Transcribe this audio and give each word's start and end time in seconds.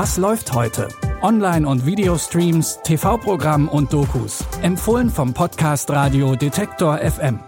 Was 0.00 0.16
läuft 0.16 0.52
heute? 0.52 0.86
Online- 1.22 1.66
und 1.66 1.84
Videostreams, 1.84 2.78
TV-Programm 2.84 3.68
und 3.68 3.92
Dokus. 3.92 4.44
Empfohlen 4.62 5.10
vom 5.10 5.34
Podcast 5.34 5.90
Radio 5.90 6.36
Detektor 6.36 6.98
FM. 6.98 7.40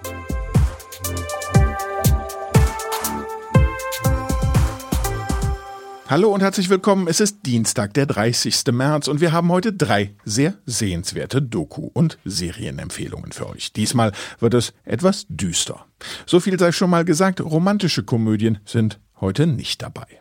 Hallo 6.09 6.35
und 6.35 6.41
herzlich 6.41 6.69
willkommen. 6.69 7.07
Es 7.07 7.21
ist 7.21 7.47
Dienstag, 7.47 7.95
der 7.95 8.07
30. 8.07 8.65
März 8.73 9.07
und 9.07 9.21
wir 9.21 9.31
haben 9.31 9.53
heute 9.53 9.73
drei 9.73 10.17
sehr 10.25 10.55
sehenswerte 10.67 11.41
Doku- 11.41 11.93
und 11.93 12.19
Serienempfehlungen 12.25 13.31
für 13.31 13.49
euch. 13.49 13.73
Diesmal 13.73 14.11
wird 14.41 14.55
es 14.55 14.73
etwas 14.83 15.27
düster. 15.29 15.87
So 16.27 16.41
viel 16.41 16.59
sei 16.59 16.73
schon 16.73 16.91
mal 16.91 17.05
gesagt, 17.05 17.41
romantische 17.41 18.03
Komödien 18.03 18.59
sind 18.65 18.99
heute 19.21 19.47
nicht 19.47 19.83
dabei. 19.83 20.21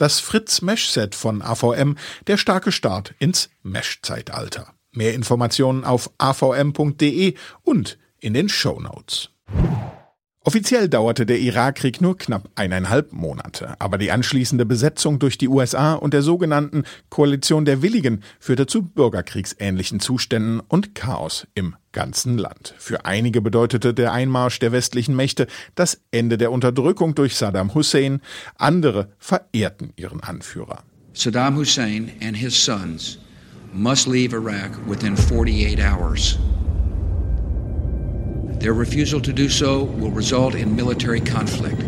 Das 0.00 0.18
Fritz 0.18 0.62
Mesh 0.62 0.88
Set 0.88 1.14
von 1.14 1.42
AVM, 1.42 1.94
der 2.26 2.38
starke 2.38 2.72
Start 2.72 3.14
ins 3.18 3.50
Mesh-Zeitalter. 3.62 4.72
Mehr 4.92 5.12
Informationen 5.12 5.84
auf 5.84 6.10
avm.de 6.16 7.34
und 7.64 7.98
in 8.18 8.32
den 8.32 8.48
Show 8.48 8.80
Notes. 8.80 9.28
Offiziell 10.42 10.88
dauerte 10.88 11.26
der 11.26 11.38
Irakkrieg 11.38 12.00
nur 12.00 12.16
knapp 12.16 12.48
eineinhalb 12.54 13.12
Monate, 13.12 13.74
aber 13.78 13.98
die 13.98 14.10
anschließende 14.10 14.64
Besetzung 14.64 15.18
durch 15.18 15.36
die 15.36 15.48
USA 15.48 15.92
und 15.92 16.14
der 16.14 16.22
sogenannten 16.22 16.84
Koalition 17.10 17.66
der 17.66 17.82
Willigen 17.82 18.22
führte 18.38 18.66
zu 18.66 18.80
bürgerkriegsähnlichen 18.80 20.00
Zuständen 20.00 20.60
und 20.60 20.94
Chaos 20.94 21.46
im 21.52 21.76
ganzen 21.92 22.38
Land. 22.38 22.74
Für 22.78 23.04
einige 23.04 23.40
bedeutete 23.40 23.94
der 23.94 24.12
Einmarsch 24.12 24.58
der 24.58 24.72
westlichen 24.72 25.16
Mächte 25.16 25.46
das 25.74 26.00
Ende 26.10 26.38
der 26.38 26.52
Unterdrückung 26.52 27.14
durch 27.14 27.36
Saddam 27.36 27.74
Hussein, 27.74 28.20
andere 28.56 29.08
verehrten 29.18 29.92
ihren 29.96 30.20
Anführer. 30.22 30.82
Saddam 31.12 31.56
Hussein 31.56 32.12
and 32.22 32.36
his 32.36 32.54
sons 32.54 33.18
must 33.72 34.06
leave 34.06 34.34
Iraq 34.34 34.70
within 34.86 35.16
48 35.16 35.80
hours. 35.80 36.38
Their 38.60 38.74
refusal 38.74 39.20
to 39.20 39.32
do 39.32 39.48
so 39.48 39.84
will 39.98 40.12
result 40.12 40.54
in 40.54 40.76
military 40.76 41.20
conflict. 41.20 41.82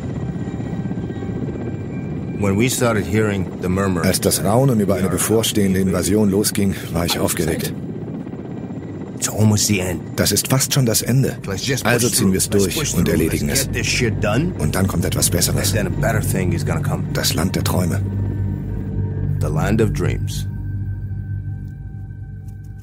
Als 4.02 4.20
das 4.20 4.42
Raunen 4.42 4.80
über 4.80 4.96
eine 4.96 5.08
bevorstehende 5.08 5.78
Invasion 5.78 6.28
losging, 6.28 6.74
war 6.92 7.06
ich 7.06 7.20
aufgeregt. 7.20 7.72
Das 10.16 10.32
ist 10.32 10.48
fast 10.48 10.72
schon 10.72 10.86
das 10.86 11.02
Ende. 11.02 11.38
Also 11.84 12.08
ziehen 12.08 12.32
wir 12.32 12.38
es 12.38 12.48
durch 12.50 12.94
und 12.94 13.08
erledigen 13.08 13.48
es. 13.48 13.68
Und 14.58 14.74
dann 14.74 14.86
kommt 14.86 15.04
etwas 15.04 15.30
Besseres. 15.30 15.74
Das 17.12 17.34
Land 17.34 17.56
der 17.56 17.64
Träume. 17.64 18.00
The 19.40 19.48
Land 19.48 19.82
of 19.82 19.92
Dreams. 19.92 20.46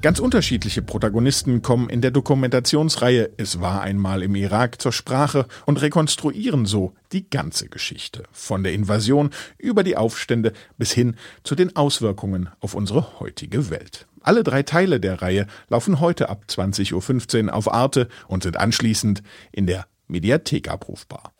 Ganz 0.02 0.19
unterschiedliche 0.19 0.81
Protagonisten 0.81 1.61
kommen 1.61 1.89
in 1.89 1.99
der 1.99 2.11
Dokumentationsreihe 2.11 3.32
Es 3.36 3.60
war 3.60 3.82
einmal 3.82 4.23
im 4.23 4.33
Irak 4.33 4.82
zur 4.82 4.93
Sprache 4.93 5.45
und 5.65 5.82
rekonstruieren 5.82 6.65
so 6.65 6.93
die 7.11 7.30
ganze 7.30 7.67
Geschichte. 7.67 8.23
Von 8.32 8.64
der 8.64 8.71
Invasion 8.71 9.30
über 9.58 9.83
die 9.83 9.98
Aufstände 9.98 10.54
bis 10.77 10.93
hin 10.93 11.17
zu 11.43 11.54
den 11.54 11.76
Auswirkungen 11.76 12.49
auf 12.61 12.76
unsere 12.76 13.20
heutige 13.20 13.70
Welt. 13.71 14.08
Alle 14.21 14.43
drei 14.43 14.64
Teile 14.64 15.02
der 15.02 15.21
Reihe 15.21 15.48
laufen 15.67 15.99
heute 15.99 16.30
ab 16.30 16.45
20.15 16.48 17.48
Uhr 17.48 17.54
auf 17.54 17.70
Arte 17.70 18.08
und 18.30 18.43
sind 18.43 18.55
anschließend 18.55 19.21
in 19.52 19.67
der 19.67 19.86
Mediathek 20.08 20.70
abrufbar. 20.70 21.33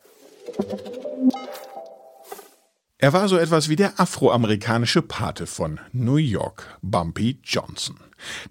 Er 3.02 3.14
war 3.14 3.28
so 3.28 3.38
etwas 3.38 3.70
wie 3.70 3.76
der 3.76 3.98
afroamerikanische 3.98 5.00
Pate 5.00 5.46
von 5.46 5.80
New 5.92 6.16
York, 6.16 6.78
Bumpy 6.82 7.38
Johnson. 7.42 7.96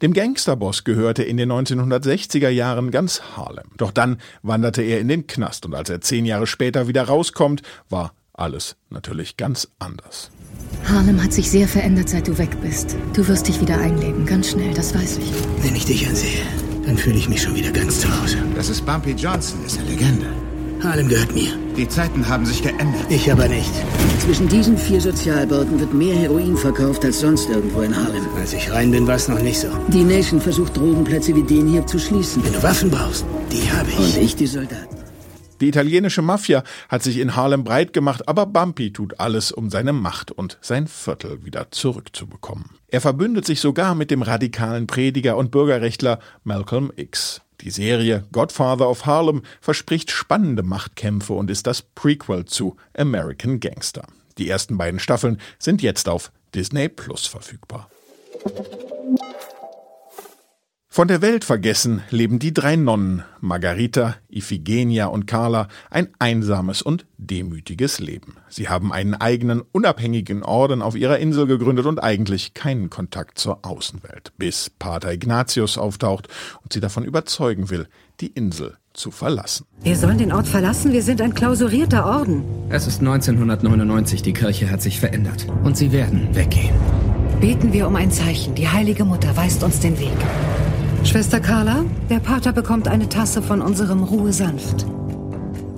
Dem 0.01 0.11
Gangsterboss 0.11 0.83
gehörte 0.83 1.21
in 1.21 1.37
den 1.37 1.51
1960er 1.51 2.49
Jahren 2.49 2.89
ganz 2.89 3.21
Harlem. 3.37 3.69
Doch 3.77 3.91
dann 3.91 4.17
wanderte 4.41 4.81
er 4.81 5.01
in 5.01 5.07
den 5.07 5.27
Knast 5.27 5.67
und 5.67 5.75
als 5.75 5.91
er 5.91 6.01
zehn 6.01 6.25
Jahre 6.25 6.47
später 6.47 6.87
wieder 6.87 7.03
rauskommt, 7.03 7.61
war 7.89 8.13
alles 8.33 8.75
natürlich 8.89 9.37
ganz 9.37 9.67
anders. 9.77 10.31
Harlem 10.85 11.23
hat 11.23 11.31
sich 11.31 11.51
sehr 11.51 11.67
verändert, 11.67 12.09
seit 12.09 12.27
du 12.27 12.39
weg 12.39 12.59
bist. 12.59 12.95
Du 13.13 13.27
wirst 13.27 13.47
dich 13.47 13.61
wieder 13.61 13.77
einleben, 13.77 14.25
ganz 14.25 14.49
schnell, 14.49 14.73
das 14.73 14.95
weiß 14.95 15.19
ich. 15.19 15.31
Wenn 15.63 15.75
ich 15.75 15.85
dich 15.85 16.07
ansehe, 16.07 16.41
dann 16.87 16.97
fühle 16.97 17.19
ich 17.19 17.29
mich 17.29 17.43
schon 17.43 17.53
wieder 17.53 17.69
ganz 17.69 17.99
zu 17.99 18.21
Hause. 18.21 18.37
Das 18.55 18.69
ist 18.69 18.83
Bumpy 18.83 19.11
Johnson, 19.11 19.63
ist 19.63 19.77
eine 19.77 19.89
Legende. 19.89 20.48
Harlem 20.83 21.07
gehört 21.07 21.33
mir. 21.33 21.51
Die 21.75 21.87
Zeiten 21.87 22.27
haben 22.27 22.45
sich 22.45 22.63
geändert. 22.63 23.05
Ich 23.09 23.31
aber 23.31 23.47
nicht. 23.47 23.71
Zwischen 24.19 24.47
diesen 24.47 24.77
vier 24.77 25.01
Sozialbauten 25.01 25.79
wird 25.79 25.93
mehr 25.93 26.15
Heroin 26.15 26.57
verkauft 26.57 27.03
als 27.05 27.19
sonst 27.19 27.49
irgendwo 27.49 27.81
in 27.81 27.95
Harlem. 27.95 28.25
Als 28.37 28.53
ich 28.53 28.71
rein 28.71 28.91
bin, 28.91 29.07
war 29.07 29.15
es 29.15 29.27
noch 29.27 29.41
nicht 29.41 29.59
so. 29.59 29.67
Die 29.87 30.03
Nation 30.03 30.39
versucht 30.41 30.77
Drogenplätze 30.77 31.35
wie 31.35 31.43
den 31.43 31.67
hier 31.67 31.85
zu 31.85 31.99
schließen. 31.99 32.43
Wenn 32.43 32.53
du 32.53 32.63
Waffen 32.63 32.89
brauchst, 32.89 33.25
die 33.51 33.69
habe 33.71 33.89
ich. 33.89 33.97
Und 33.97 34.17
ich 34.17 34.35
die 34.35 34.47
Soldaten. 34.47 34.99
Die 35.61 35.67
italienische 35.67 36.21
Mafia 36.21 36.63
hat 36.87 37.03
sich 37.03 37.17
in 37.17 37.35
Harlem 37.35 37.65
breit 37.65 37.91
gemacht, 37.91 38.29
aber 38.29 38.45
Bumpy 38.45 38.93
tut 38.93 39.19
alles, 39.19 39.51
um 39.51 39.69
seine 39.69 39.91
Macht 39.91 40.31
und 40.31 40.57
sein 40.61 40.87
Viertel 40.87 41.43
wieder 41.43 41.71
zurückzubekommen. 41.71 42.65
Er 42.87 43.01
verbündet 43.01 43.45
sich 43.45 43.59
sogar 43.59 43.93
mit 43.93 44.09
dem 44.09 44.21
radikalen 44.21 44.87
Prediger 44.87 45.35
und 45.35 45.51
Bürgerrechtler 45.51 46.19
Malcolm 46.45 46.93
X. 46.95 47.41
Die 47.61 47.71
Serie 47.71 48.23
Godfather 48.31 48.89
of 48.89 49.05
Harlem 49.05 49.43
verspricht 49.59 50.11
spannende 50.11 50.63
Machtkämpfe 50.63 51.33
und 51.33 51.51
ist 51.51 51.67
das 51.67 51.81
Prequel 51.81 52.45
zu 52.45 52.77
American 52.97 53.59
Gangster. 53.59 54.07
Die 54.37 54.49
ersten 54.49 54.77
beiden 54.77 54.99
Staffeln 54.99 55.39
sind 55.59 55.81
jetzt 55.81 56.07
auf 56.07 56.31
Disney 56.55 56.87
Plus 56.87 57.25
verfügbar. 57.25 57.89
Von 60.99 61.07
der 61.07 61.21
Welt 61.21 61.45
vergessen 61.45 62.01
leben 62.09 62.39
die 62.39 62.53
drei 62.53 62.75
Nonnen, 62.75 63.23
Margarita, 63.39 64.17
Iphigenia 64.29 65.05
und 65.05 65.27
Carla, 65.27 65.69
ein 65.89 66.09
einsames 66.19 66.81
und 66.81 67.05
demütiges 67.17 67.99
Leben. 67.99 68.35
Sie 68.49 68.67
haben 68.67 68.91
einen 68.91 69.13
eigenen, 69.13 69.61
unabhängigen 69.71 70.43
Orden 70.43 70.81
auf 70.81 70.97
ihrer 70.97 71.17
Insel 71.19 71.47
gegründet 71.47 71.85
und 71.85 72.03
eigentlich 72.03 72.53
keinen 72.53 72.89
Kontakt 72.89 73.39
zur 73.39 73.59
Außenwelt, 73.65 74.33
bis 74.37 74.69
Pater 74.71 75.13
Ignatius 75.13 75.77
auftaucht 75.77 76.27
und 76.63 76.73
sie 76.73 76.81
davon 76.81 77.05
überzeugen 77.05 77.69
will, 77.69 77.87
die 78.19 78.27
Insel 78.27 78.75
zu 78.91 79.09
verlassen. 79.09 79.67
Wir 79.81 79.95
sollen 79.95 80.17
den 80.17 80.33
Ort 80.33 80.49
verlassen, 80.49 80.91
wir 80.91 81.01
sind 81.01 81.21
ein 81.21 81.33
klausurierter 81.33 82.05
Orden. 82.05 82.43
Es 82.67 82.87
ist 82.87 82.99
1999, 82.99 84.21
die 84.21 84.33
Kirche 84.33 84.69
hat 84.69 84.81
sich 84.81 84.99
verändert 84.99 85.47
und 85.63 85.77
sie 85.77 85.93
werden 85.93 86.35
weggehen. 86.35 86.75
Beten 87.39 87.71
wir 87.71 87.87
um 87.87 87.95
ein 87.95 88.11
Zeichen, 88.11 88.53
die 88.53 88.67
heilige 88.67 89.05
Mutter 89.05 89.37
weist 89.37 89.63
uns 89.63 89.79
den 89.79 89.97
Weg. 89.97 90.17
Schwester 91.03 91.39
Carla, 91.39 91.85
der 92.09 92.19
Pater 92.19 92.53
bekommt 92.53 92.87
eine 92.87 93.09
Tasse 93.09 93.41
von 93.41 93.61
unserem 93.61 94.03
Ruhe 94.03 94.31
sanft. 94.31 94.85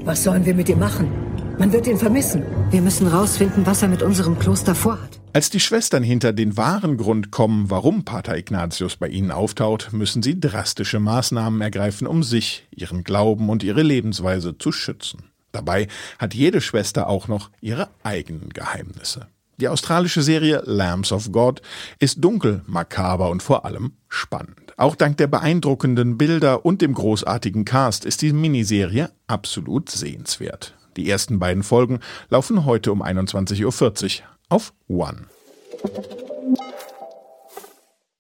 Was 0.04 0.24
sollen 0.24 0.46
wir 0.46 0.54
mit 0.54 0.68
ihm 0.68 0.80
machen? 0.80 1.10
Man 1.58 1.72
wird 1.72 1.88
ihn 1.88 1.98
vermissen. 1.98 2.44
Wir 2.72 2.82
müssen 2.82 3.08
rausfinden, 3.08 3.66
was 3.66 3.82
er 3.82 3.88
mit 3.88 4.02
unserem 4.02 4.38
Kloster 4.40 4.76
vorhat. 4.76 5.20
Als 5.34 5.50
die 5.50 5.60
Schwestern 5.60 6.04
hinter 6.04 6.34
den 6.34 6.58
wahren 6.58 6.98
Grund 6.98 7.32
kommen, 7.32 7.70
warum 7.70 8.04
Pater 8.04 8.36
Ignatius 8.36 8.98
bei 8.98 9.08
ihnen 9.08 9.32
auftaucht, 9.32 9.94
müssen 9.94 10.24
sie 10.24 10.40
drastische 10.40 11.00
Maßnahmen 11.00 11.62
ergreifen, 11.62 12.08
um 12.08 12.24
sich, 12.24 12.68
ihren 12.72 13.04
Glauben 13.04 13.50
und 13.50 13.64
ihre 13.64 13.84
Lebensweise 13.84 14.58
zu 14.58 14.72
schützen. 14.72 15.24
Dabei 15.52 15.88
hat 16.18 16.34
jede 16.34 16.62
Schwester 16.62 17.08
auch 17.08 17.28
noch 17.28 17.52
ihre 17.62 17.90
eigenen 18.04 18.50
Geheimnisse. 18.50 19.28
Die 19.62 19.68
australische 19.68 20.24
Serie 20.24 20.64
Lambs 20.66 21.12
of 21.12 21.32
God 21.32 21.62
ist 22.00 22.24
dunkel, 22.24 22.64
makaber 22.66 23.30
und 23.30 23.44
vor 23.44 23.64
allem 23.64 23.94
spannend. 24.10 24.74
Auch 24.76 24.96
dank 24.96 25.18
der 25.18 25.28
beeindruckenden 25.28 26.18
Bilder 26.18 26.66
und 26.66 26.82
dem 26.82 26.96
großartigen 26.96 27.64
Cast 27.64 28.04
ist 28.04 28.24
die 28.24 28.34
Miniserie 28.34 29.12
absolut 29.28 29.92
sehenswert. 29.92 30.74
Die 30.98 31.08
ersten 31.08 31.38
beiden 31.38 31.62
Folgen 31.62 32.00
laufen 32.30 32.66
heute 32.66 32.92
um 32.92 33.04
21.40 33.04 34.22
Uhr 34.22 34.26
auf 34.50 34.74
One. 34.88 35.28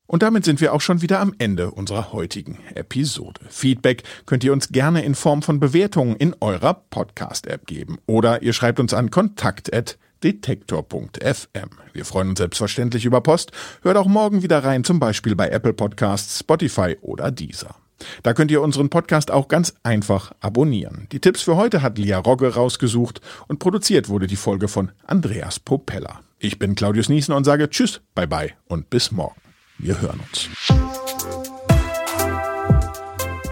Und 0.05 0.21
damit 0.21 0.45
sind 0.45 0.61
wir 0.61 0.73
auch 0.73 0.81
schon 0.81 1.01
wieder 1.01 1.21
am 1.21 1.33
Ende 1.39 1.71
unserer 1.71 2.13
heutigen 2.13 2.59
Episode. 2.75 3.41
Feedback 3.49 4.03
könnt 4.27 4.43
ihr 4.43 4.53
uns 4.53 4.69
gerne 4.69 5.03
in 5.03 5.15
Form 5.15 5.41
von 5.41 5.59
Bewertungen 5.59 6.15
in 6.17 6.35
eurer 6.39 6.75
Podcast-App 6.75 7.65
geben. 7.65 7.97
Oder 8.05 8.43
ihr 8.43 8.53
schreibt 8.53 8.79
uns 8.79 8.93
an 8.93 9.09
kontakt@ 9.09 9.97
detektor.fm. 10.23 11.69
Wir 11.93 12.05
freuen 12.05 12.29
uns 12.29 12.39
selbstverständlich 12.39 13.05
über 13.05 13.21
Post. 13.21 13.51
Hört 13.81 13.97
auch 13.97 14.07
morgen 14.07 14.43
wieder 14.43 14.63
rein, 14.63 14.83
zum 14.83 14.99
Beispiel 14.99 15.35
bei 15.35 15.49
Apple 15.49 15.73
Podcasts, 15.73 16.39
Spotify 16.39 16.97
oder 17.01 17.31
Deezer. 17.31 17.75
Da 18.23 18.33
könnt 18.33 18.51
ihr 18.51 18.61
unseren 18.61 18.89
Podcast 18.89 19.31
auch 19.31 19.47
ganz 19.47 19.73
einfach 19.83 20.31
abonnieren. 20.39 21.07
Die 21.11 21.19
Tipps 21.19 21.41
für 21.41 21.55
heute 21.55 21.81
hat 21.81 21.97
Lia 21.97 22.17
Rogge 22.17 22.53
rausgesucht 22.53 23.21
und 23.47 23.59
produziert 23.59 24.09
wurde 24.09 24.27
die 24.27 24.35
Folge 24.35 24.67
von 24.67 24.91
Andreas 25.05 25.59
Propeller. 25.59 26.21
Ich 26.39 26.57
bin 26.57 26.75
Claudius 26.75 27.09
Niesen 27.09 27.33
und 27.35 27.43
sage 27.43 27.69
Tschüss, 27.69 28.01
bye 28.15 28.27
bye 28.27 28.51
und 28.67 28.89
bis 28.89 29.11
morgen. 29.11 29.39
Wir 29.77 30.01
hören 30.01 30.19
uns. 30.19 30.49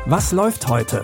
Was 0.06 0.32
läuft 0.32 0.68
heute? 0.68 1.04